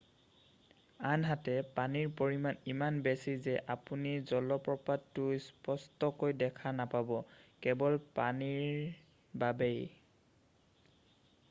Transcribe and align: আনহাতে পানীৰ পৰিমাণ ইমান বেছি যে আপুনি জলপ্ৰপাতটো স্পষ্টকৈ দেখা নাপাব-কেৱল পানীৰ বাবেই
আনহাতে 1.09 1.53
পানীৰ 1.79 2.07
পৰিমাণ 2.21 2.57
ইমান 2.73 2.97
বেছি 3.07 3.35
যে 3.49 3.53
আপুনি 3.75 4.15
জলপ্ৰপাতটো 4.31 5.27
স্পষ্টকৈ 5.49 6.35
দেখা 6.41 6.75
নাপাব-কেৱল 6.81 8.01
পানীৰ 8.19 8.83
বাবেই 9.45 9.81